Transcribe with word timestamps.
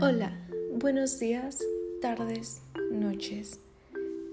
Hola, 0.00 0.32
buenos 0.72 1.20
días, 1.20 1.60
tardes, 2.02 2.62
noches. 2.90 3.60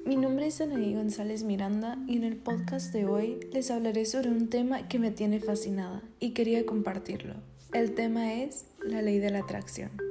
Mi 0.08 0.16
nombre 0.16 0.48
es 0.48 0.60
Anaí 0.60 0.96
González 0.96 1.44
Miranda 1.44 2.00
y 2.08 2.18
en 2.18 2.24
el 2.24 2.36
podcast 2.36 2.92
de 2.92 3.06
hoy 3.06 3.40
les 3.54 3.70
hablaré 3.70 4.08
sobre 4.08 4.30
un 4.30 4.50
tema 4.50 4.88
que 4.88 4.98
me 4.98 5.12
tiene 5.12 5.40
fascinada 5.40 6.02
y 6.20 6.32
quería 6.32 6.66
compartirlo. 6.66 7.36
El 7.74 7.94
tema 7.94 8.34
es 8.34 8.66
la 8.84 9.04
ley 9.04 9.20
de 9.20 9.30
la 9.30 9.40
atracción. 9.40 10.11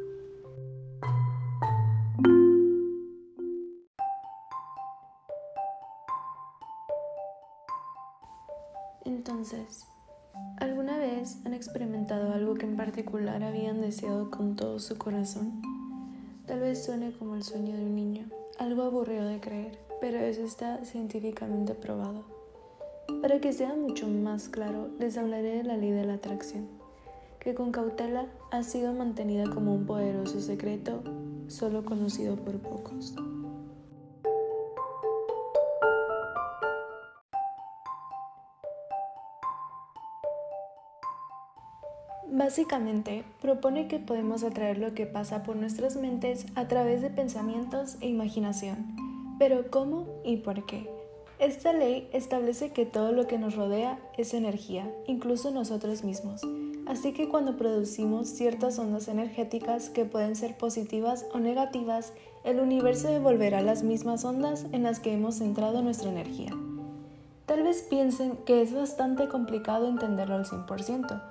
¿Alguna 10.57 10.99
vez 10.99 11.39
han 11.45 11.55
experimentado 11.55 12.33
algo 12.33 12.55
que 12.55 12.67
en 12.67 12.77
particular 12.77 13.43
habían 13.43 13.81
deseado 13.81 14.31
con 14.31 14.57
todo 14.57 14.79
su 14.79 14.97
corazón? 14.99 15.63
Tal 16.47 16.61
vez 16.61 16.85
suene 16.85 17.13
como 17.13 17.37
el 17.37 17.43
sueño 17.43 17.77
de 17.77 17.85
un 17.85 17.95
niño, 17.95 18.25
algo 18.59 18.83
aburrido 18.83 19.25
de 19.27 19.41
creer, 19.41 19.79
pero 20.01 20.19
eso 20.19 20.43
está 20.43 20.85
científicamente 20.85 21.75
probado. 21.75 22.25
Para 23.23 23.41
que 23.41 23.53
sea 23.53 23.75
mucho 23.75 24.09
más 24.09 24.49
claro, 24.49 24.89
les 24.99 25.17
hablaré 25.19 25.59
de 25.59 25.65
la 25.65 25.77
ley 25.77 25.91
de 25.91 26.05
la 26.05 26.15
atracción, 26.15 26.67
que 27.39 27.55
con 27.55 27.73
cautela 27.73 28.27
ha 28.51 28.63
sido 28.63 28.93
mantenida 28.93 29.45
como 29.51 29.75
un 29.75 29.87
poderoso 29.87 30.41
secreto 30.41 31.03
solo 31.49 31.85
conocido 31.85 32.37
por 32.37 32.59
pocos. 32.59 33.15
Básicamente, 42.29 43.25
propone 43.41 43.89
que 43.89 43.99
podemos 43.99 44.45
atraer 44.45 44.79
lo 44.79 44.95
que 44.95 45.07
pasa 45.07 45.43
por 45.43 45.57
nuestras 45.57 45.97
mentes 45.97 46.47
a 46.55 46.69
través 46.69 47.03
de 47.03 47.11
pensamientos 47.11 47.97
e 48.01 48.09
imaginación. 48.09 48.95
Pero 49.39 49.71
¿cómo 49.71 50.07
y 50.25 50.37
por 50.39 50.67
qué? 50.67 50.89
Esta 51.39 51.73
ley 51.73 52.09
establece 52.13 52.71
que 52.71 52.85
todo 52.85 53.13
lo 53.13 53.27
que 53.27 53.39
nos 53.39 53.57
rodea 53.57 53.99
es 54.19 54.35
energía, 54.35 54.91
incluso 55.07 55.51
nosotros 55.51 56.05
mismos. 56.05 56.43
Así 56.87 57.13
que 57.13 57.29
cuando 57.29 57.57
producimos 57.57 58.29
ciertas 58.29 58.79
ondas 58.79 59.09
energéticas 59.09 59.89
que 59.89 60.05
pueden 60.05 60.37
ser 60.37 60.59
positivas 60.59 61.25
o 61.33 61.39
negativas, 61.39 62.13
el 62.45 62.61
universo 62.61 63.09
devolverá 63.09 63.63
las 63.63 63.83
mismas 63.83 64.25
ondas 64.25 64.67
en 64.73 64.83
las 64.83 65.01
que 65.01 65.15
hemos 65.15 65.37
centrado 65.37 65.83
nuestra 65.83 66.11
energía. 66.11 66.51
Tal 67.47 67.63
vez 67.63 67.83
piensen 67.89 68.37
que 68.45 68.61
es 68.61 68.75
bastante 68.75 69.29
complicado 69.29 69.89
entenderlo 69.89 70.35
al 70.35 70.45
100%, 70.45 71.23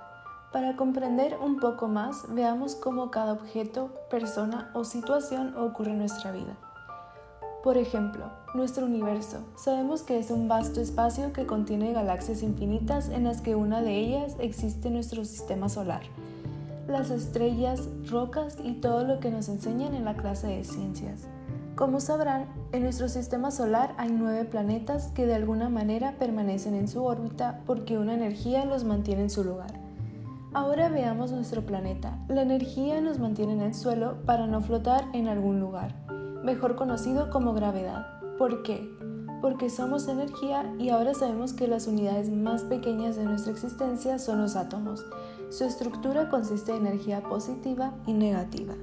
para 0.51 0.75
comprender 0.75 1.37
un 1.43 1.59
poco 1.59 1.87
más, 1.87 2.23
veamos 2.33 2.73
cómo 2.73 3.11
cada 3.11 3.33
objeto, 3.33 3.91
persona 4.09 4.71
o 4.73 4.83
situación 4.83 5.55
ocurre 5.55 5.91
en 5.91 5.99
nuestra 5.99 6.31
vida. 6.31 6.57
Por 7.63 7.77
ejemplo, 7.77 8.25
nuestro 8.55 8.85
universo. 8.85 9.45
Sabemos 9.57 10.01
que 10.01 10.17
es 10.17 10.31
un 10.31 10.47
vasto 10.47 10.81
espacio 10.81 11.33
que 11.33 11.45
contiene 11.45 11.93
galaxias 11.93 12.41
infinitas 12.41 13.09
en 13.09 13.25
las 13.25 13.41
que 13.41 13.55
una 13.55 13.81
de 13.81 13.95
ellas 13.95 14.37
existe 14.39 14.89
nuestro 14.89 15.23
sistema 15.23 15.69
solar. 15.69 16.01
Las 16.87 17.11
estrellas, 17.11 17.87
rocas 18.09 18.57
y 18.63 18.73
todo 18.75 19.03
lo 19.03 19.19
que 19.19 19.29
nos 19.29 19.49
enseñan 19.49 19.93
en 19.93 20.05
la 20.05 20.15
clase 20.15 20.47
de 20.47 20.63
ciencias. 20.63 21.27
Como 21.75 21.99
sabrán, 21.99 22.45
en 22.71 22.83
nuestro 22.83 23.07
sistema 23.07 23.51
solar 23.51 23.93
hay 23.97 24.11
nueve 24.11 24.45
planetas 24.45 25.09
que 25.09 25.27
de 25.27 25.35
alguna 25.35 25.69
manera 25.69 26.15
permanecen 26.17 26.73
en 26.73 26.87
su 26.87 27.03
órbita 27.03 27.61
porque 27.67 27.99
una 27.99 28.15
energía 28.15 28.65
los 28.65 28.83
mantiene 28.83 29.21
en 29.23 29.29
su 29.29 29.43
lugar. 29.43 29.78
Ahora 30.51 30.89
veamos 30.89 31.31
nuestro 31.31 31.63
planeta. 31.63 32.17
La 32.27 32.41
energía 32.41 33.01
nos 33.01 33.19
mantiene 33.19 33.53
en 33.53 33.61
el 33.61 33.75
suelo 33.75 34.17
para 34.25 34.47
no 34.47 34.61
flotar 34.61 35.05
en 35.13 35.27
algún 35.27 35.59
lugar, 35.59 35.93
mejor 36.43 36.75
conocido 36.75 37.29
como 37.29 37.53
gravedad. 37.53 38.19
¿Por 38.39 38.63
qué? 38.63 38.89
Porque 39.41 39.69
somos 39.69 40.07
energía 40.07 40.73
y 40.79 40.89
ahora 40.89 41.13
sabemos 41.13 41.53
que 41.53 41.67
las 41.67 41.85
unidades 41.85 42.31
más 42.31 42.63
pequeñas 42.63 43.15
de 43.15 43.25
nuestra 43.25 43.51
existencia 43.51 44.17
son 44.17 44.41
los 44.41 44.55
átomos. 44.55 45.05
Su 45.51 45.65
estructura 45.65 46.29
consiste 46.29 46.75
en 46.75 46.87
energía 46.87 47.21
positiva 47.21 47.93
y 48.07 48.13
negativa. 48.13 48.73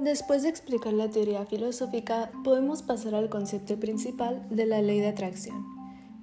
Después 0.00 0.44
de 0.44 0.48
explicar 0.48 0.94
la 0.94 1.10
teoría 1.10 1.44
filosófica, 1.44 2.30
podemos 2.42 2.82
pasar 2.82 3.14
al 3.14 3.28
concepto 3.28 3.78
principal 3.78 4.46
de 4.48 4.64
la 4.64 4.80
ley 4.80 4.98
de 4.98 5.08
atracción. 5.08 5.66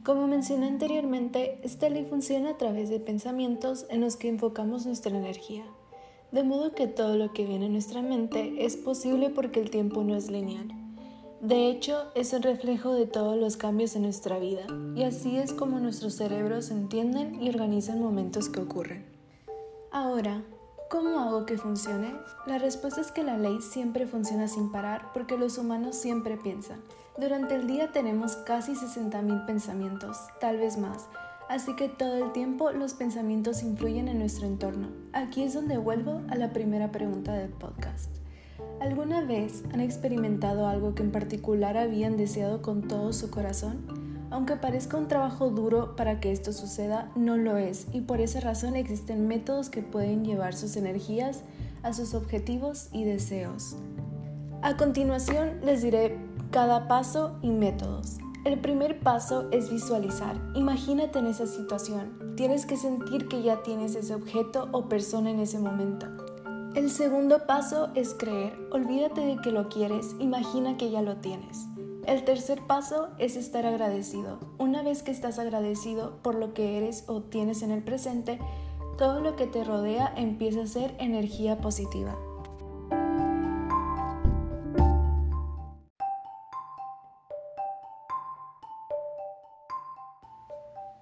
Como 0.03 0.25
mencioné 0.25 0.65
anteriormente, 0.65 1.59
esta 1.61 1.87
ley 1.87 2.03
funciona 2.09 2.49
a 2.49 2.57
través 2.57 2.89
de 2.89 2.99
pensamientos 2.99 3.85
en 3.91 4.01
los 4.01 4.15
que 4.15 4.29
enfocamos 4.29 4.87
nuestra 4.87 5.15
energía, 5.15 5.63
de 6.31 6.43
modo 6.43 6.73
que 6.73 6.87
todo 6.87 7.17
lo 7.17 7.33
que 7.33 7.45
viene 7.45 7.67
a 7.67 7.69
nuestra 7.69 8.01
mente 8.01 8.65
es 8.65 8.77
posible 8.77 9.29
porque 9.29 9.59
el 9.59 9.69
tiempo 9.69 10.03
no 10.03 10.15
es 10.15 10.31
lineal. 10.31 10.69
De 11.39 11.69
hecho, 11.69 12.05
es 12.15 12.33
el 12.33 12.41
reflejo 12.41 12.95
de 12.95 13.05
todos 13.05 13.37
los 13.37 13.57
cambios 13.57 13.95
en 13.95 14.01
nuestra 14.01 14.39
vida, 14.39 14.65
y 14.95 15.03
así 15.03 15.37
es 15.37 15.53
como 15.53 15.79
nuestros 15.79 16.15
cerebros 16.15 16.71
entienden 16.71 17.43
y 17.43 17.49
organizan 17.49 18.01
momentos 18.01 18.49
que 18.49 18.59
ocurren. 18.59 19.05
Ahora, 19.91 20.43
¿Cómo 20.89 21.19
hago 21.19 21.45
que 21.45 21.57
funcione? 21.57 22.15
La 22.45 22.59
respuesta 22.59 23.01
es 23.01 23.11
que 23.11 23.21
la 23.21 23.37
ley 23.37 23.59
siempre 23.61 24.07
funciona 24.07 24.47
sin 24.47 24.71
parar 24.71 25.11
porque 25.13 25.37
los 25.37 25.57
humanos 25.57 25.97
siempre 25.97 26.37
piensan. 26.37 26.79
Durante 27.17 27.55
el 27.55 27.67
día 27.67 27.91
tenemos 27.91 28.37
casi 28.37 28.71
60.000 28.71 29.45
pensamientos, 29.45 30.17
tal 30.39 30.57
vez 30.57 30.77
más, 30.77 31.07
así 31.49 31.75
que 31.75 31.89
todo 31.89 32.15
el 32.23 32.31
tiempo 32.31 32.71
los 32.71 32.93
pensamientos 32.93 33.63
influyen 33.63 34.07
en 34.07 34.19
nuestro 34.19 34.47
entorno. 34.47 34.87
Aquí 35.11 35.43
es 35.43 35.53
donde 35.53 35.77
vuelvo 35.77 36.21
a 36.29 36.35
la 36.35 36.53
primera 36.53 36.89
pregunta 36.89 37.33
del 37.33 37.49
podcast. 37.49 38.09
¿Alguna 38.79 39.25
vez 39.25 39.65
han 39.73 39.81
experimentado 39.81 40.67
algo 40.67 40.95
que 40.95 41.03
en 41.03 41.11
particular 41.11 41.75
habían 41.75 42.15
deseado 42.15 42.61
con 42.61 42.87
todo 42.87 43.11
su 43.11 43.29
corazón? 43.29 44.06
Aunque 44.29 44.55
parezca 44.55 44.97
un 44.97 45.07
trabajo 45.07 45.49
duro 45.49 45.95
para 45.95 46.19
que 46.19 46.31
esto 46.31 46.51
suceda, 46.51 47.11
no 47.15 47.37
lo 47.37 47.57
es 47.57 47.87
y 47.93 48.01
por 48.01 48.19
esa 48.19 48.39
razón 48.39 48.75
existen 48.75 49.27
métodos 49.27 49.69
que 49.69 49.81
pueden 49.81 50.25
llevar 50.25 50.53
sus 50.53 50.75
energías 50.75 51.43
a 51.83 51.93
sus 51.93 52.13
objetivos 52.13 52.89
y 52.91 53.05
deseos. 53.05 53.77
A 54.61 54.75
continuación 54.75 55.61
les 55.63 55.81
diré 55.81 56.17
cada 56.51 56.87
paso 56.87 57.37
y 57.41 57.49
métodos. 57.49 58.17
El 58.43 58.59
primer 58.59 58.99
paso 58.99 59.49
es 59.51 59.69
visualizar. 59.69 60.35
Imagínate 60.55 61.19
en 61.19 61.27
esa 61.27 61.47
situación. 61.47 62.35
Tienes 62.35 62.65
que 62.65 62.77
sentir 62.77 63.27
que 63.27 63.41
ya 63.43 63.61
tienes 63.63 63.95
ese 63.95 64.15
objeto 64.15 64.69
o 64.71 64.87
persona 64.87 65.31
en 65.31 65.39
ese 65.39 65.59
momento. 65.59 66.07
El 66.75 66.91
segundo 66.91 67.45
paso 67.45 67.89
es 67.95 68.13
creer. 68.13 68.53
Olvídate 68.71 69.21
de 69.21 69.37
que 69.37 69.51
lo 69.51 69.67
quieres, 69.69 70.15
imagina 70.19 70.77
que 70.77 70.91
ya 70.91 71.01
lo 71.01 71.17
tienes. 71.17 71.67
El 72.07 72.23
tercer 72.23 72.61
paso 72.61 73.09
es 73.19 73.35
estar 73.35 73.65
agradecido. 73.65 74.39
Una 74.57 74.81
vez 74.81 75.03
que 75.03 75.11
estás 75.11 75.39
agradecido 75.39 76.23
por 76.23 76.35
lo 76.35 76.53
que 76.53 76.77
eres 76.77 77.03
o 77.07 77.23
tienes 77.23 77.63
en 77.63 77.71
el 77.71 77.83
presente, 77.83 78.39
todo 78.97 79.19
lo 79.19 79.35
que 79.35 79.45
te 79.45 79.65
rodea 79.65 80.13
empieza 80.15 80.61
a 80.61 80.67
ser 80.67 80.95
energía 80.99 81.57
positiva. 81.57 82.17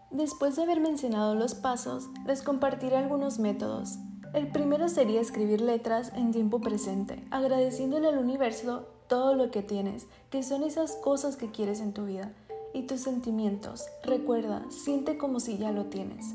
Después 0.09 0.55
de 0.55 0.63
haber 0.63 0.79
mencionado 0.79 1.35
los 1.35 1.53
pasos, 1.53 2.09
les 2.25 2.41
compartiré 2.41 2.97
algunos 2.97 3.37
métodos. 3.37 3.99
El 4.33 4.51
primero 4.51 4.89
sería 4.89 5.21
escribir 5.21 5.61
letras 5.61 6.11
en 6.15 6.31
tiempo 6.31 6.61
presente, 6.61 7.23
agradeciéndole 7.29 8.07
al 8.07 8.17
universo 8.17 8.94
todo 9.07 9.35
lo 9.35 9.51
que 9.51 9.61
tienes, 9.61 10.07
que 10.29 10.43
son 10.43 10.63
esas 10.63 10.93
cosas 10.93 11.35
que 11.35 11.51
quieres 11.51 11.79
en 11.79 11.93
tu 11.93 12.05
vida 12.05 12.31
y 12.73 12.83
tus 12.83 13.01
sentimientos. 13.01 13.85
Recuerda, 14.03 14.65
siente 14.69 15.17
como 15.17 15.39
si 15.39 15.57
ya 15.57 15.71
lo 15.71 15.85
tienes. 15.85 16.33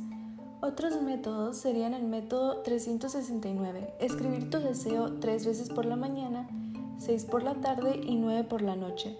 Otros 0.62 1.00
métodos 1.00 1.56
serían 1.56 1.94
el 1.94 2.04
método 2.04 2.58
369, 2.62 3.94
escribir 3.98 4.50
tu 4.50 4.58
deseo 4.58 5.18
tres 5.20 5.46
veces 5.46 5.70
por 5.70 5.86
la 5.86 5.96
mañana, 5.96 6.48
seis 6.98 7.24
por 7.24 7.42
la 7.42 7.54
tarde 7.54 8.00
y 8.04 8.16
nueve 8.16 8.44
por 8.44 8.60
la 8.60 8.76
noche. 8.76 9.16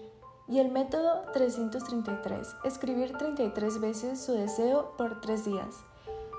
Y 0.47 0.59
el 0.59 0.69
método 0.69 1.23
333, 1.33 2.47
escribir 2.63 3.17
33 3.17 3.79
veces 3.79 4.19
su 4.19 4.33
deseo 4.33 4.91
por 4.97 5.21
tres 5.21 5.45
días. 5.45 5.83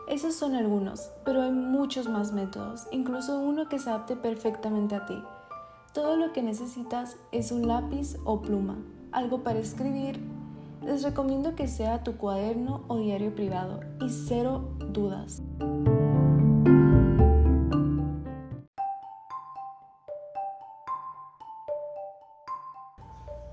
Esos 0.09 0.35
son 0.35 0.55
algunos, 0.55 1.11
pero 1.25 1.43
hay 1.43 1.53
muchos 1.53 2.09
más 2.09 2.33
métodos, 2.33 2.87
incluso 2.91 3.39
uno 3.39 3.69
que 3.69 3.79
se 3.79 3.89
adapte 3.89 4.15
perfectamente 4.15 4.95
a 4.95 5.07
ti. 5.07 5.23
Todo 5.93 6.17
lo 6.17 6.33
que 6.33 6.43
necesitas 6.43 7.19
es 7.33 7.53
un 7.53 7.69
lápiz 7.69 8.17
o 8.25 8.41
pluma, 8.41 8.79
algo 9.11 9.43
para 9.43 9.59
escribir. 9.59 10.19
Les 10.83 11.03
recomiendo 11.03 11.55
que 11.55 11.69
sea 11.69 12.03
tu 12.03 12.17
cuaderno 12.17 12.83
o 12.89 12.97
diario 12.97 13.35
privado 13.35 13.81
y 14.01 14.09
cero 14.09 14.71
dudas. 14.91 15.43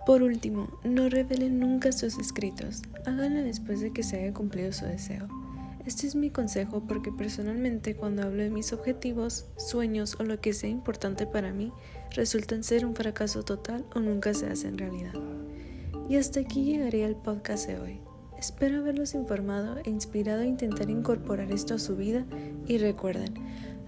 Por 0.06 0.24
último, 0.24 0.69
no 0.86 1.09
revelen 1.09 1.59
nunca 1.59 1.91
sus 1.91 2.18
escritos, 2.18 2.83
háganlo 3.06 3.44
después 3.44 3.81
de 3.81 3.91
que 3.91 4.01
se 4.01 4.18
haya 4.18 4.33
cumplido 4.33 4.71
su 4.71 4.86
deseo. 4.86 5.27
Este 5.85 6.07
es 6.07 6.15
mi 6.15 6.29
consejo 6.29 6.83
porque 6.87 7.11
personalmente 7.11 7.95
cuando 7.95 8.23
hablo 8.23 8.43
de 8.43 8.49
mis 8.49 8.73
objetivos, 8.73 9.47
sueños 9.57 10.17
o 10.19 10.23
lo 10.23 10.39
que 10.39 10.53
sea 10.53 10.69
importante 10.69 11.25
para 11.25 11.51
mí, 11.51 11.71
resultan 12.11 12.63
ser 12.63 12.85
un 12.85 12.95
fracaso 12.95 13.43
total 13.43 13.85
o 13.95 13.99
nunca 13.99 14.33
se 14.33 14.47
hacen 14.47 14.77
realidad. 14.77 15.13
Y 16.09 16.17
hasta 16.17 16.39
aquí 16.39 16.63
llegaría 16.63 17.07
el 17.07 17.15
podcast 17.15 17.67
de 17.67 17.79
hoy. 17.79 18.01
Espero 18.37 18.79
haberlos 18.79 19.15
informado 19.15 19.77
e 19.83 19.89
inspirado 19.89 20.41
a 20.41 20.45
intentar 20.45 20.89
incorporar 20.89 21.51
esto 21.51 21.73
a 21.75 21.79
su 21.79 21.95
vida 21.95 22.25
y 22.67 22.77
recuerden, 22.77 23.33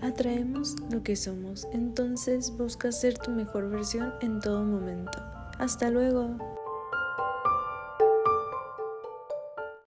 atraemos 0.02 0.76
lo 0.92 1.04
que 1.04 1.16
somos, 1.16 1.68
entonces 1.72 2.52
busca 2.58 2.92
ser 2.92 3.18
tu 3.18 3.32
mejor 3.32 3.70
versión 3.70 4.14
en 4.22 4.40
todo 4.40 4.66
momento. 4.66 5.18
Hasta 5.58 5.90
luego. 5.90 6.61